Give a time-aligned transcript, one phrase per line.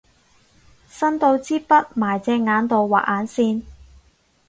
[0.89, 3.61] 伸到支筆埋隻眼度畫眼線